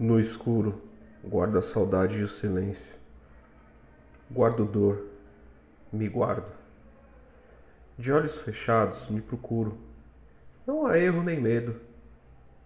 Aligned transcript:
No 0.00 0.18
escuro, 0.18 0.80
guardo 1.22 1.58
a 1.58 1.60
saudade 1.60 2.16
e 2.16 2.22
o 2.22 2.26
silêncio. 2.26 2.90
Guardo 4.30 4.64
dor, 4.64 5.04
me 5.92 6.08
guardo. 6.08 6.50
De 7.98 8.10
olhos 8.10 8.38
fechados, 8.38 9.10
me 9.10 9.20
procuro. 9.20 9.76
Não 10.66 10.86
há 10.86 10.96
erro 10.96 11.22
nem 11.22 11.38
medo. 11.38 11.76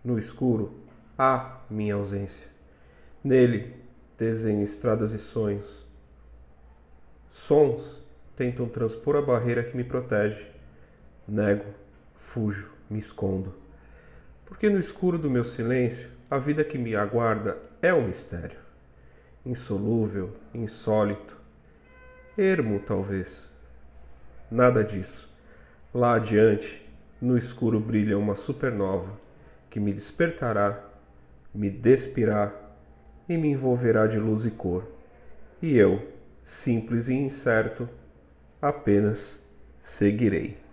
No 0.04 0.16
escuro, 0.16 0.74
há 1.18 1.59
minha 1.68 1.96
ausência. 1.96 2.46
Nele, 3.24 3.74
desenho 4.16 4.62
estradas 4.62 5.12
e 5.12 5.18
sonhos. 5.18 5.84
Sons 7.32 8.01
tentam 8.37 8.68
transpor 8.68 9.16
a 9.16 9.23
barreira 9.23 9.64
que 9.64 9.76
me 9.76 9.82
protege. 9.82 10.52
Nego, 11.26 11.64
fujo, 12.14 12.70
me 12.88 13.01
escondo. 13.01 13.52
Porque 14.46 14.70
no 14.70 14.78
escuro 14.78 15.18
do 15.18 15.28
meu 15.28 15.42
silêncio, 15.42 16.14
a 16.34 16.38
vida 16.38 16.65
que 16.65 16.77
me 16.77 16.97
aguarda 16.97 17.56
é 17.80 17.95
um 17.95 18.09
mistério. 18.09 18.59
Insolúvel, 19.47 20.33
insólito, 20.52 21.37
ermo 22.37 22.80
talvez. 22.80 23.48
Nada 24.51 24.83
disso. 24.83 25.33
Lá 25.95 26.16
adiante, 26.16 26.84
no 27.20 27.38
escuro 27.38 27.79
brilha 27.79 28.19
uma 28.19 28.34
supernova 28.34 29.12
que 29.71 29.79
me 29.79 29.93
despertará, 29.93 30.85
me 31.54 31.71
despirá 31.71 32.52
e 33.29 33.37
me 33.37 33.51
envolverá 33.51 34.09
de 34.09 34.19
luz 34.19 34.45
e 34.45 34.51
cor. 34.51 34.88
E 35.63 35.79
eu, 35.79 36.02
simples 36.43 37.07
e 37.07 37.15
incerto, 37.15 37.88
apenas 38.60 39.41
seguirei. 39.80 40.63